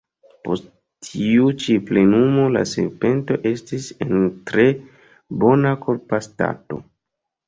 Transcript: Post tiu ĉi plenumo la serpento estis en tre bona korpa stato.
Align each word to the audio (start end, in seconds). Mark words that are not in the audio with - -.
Post 0.45 0.63
tiu 1.07 1.49
ĉi 1.63 1.73
plenumo 1.89 2.45
la 2.55 2.63
serpento 2.69 3.37
estis 3.49 3.85
en 4.07 4.15
tre 4.53 4.65
bona 5.45 5.75
korpa 5.85 6.21
stato. 6.29 6.81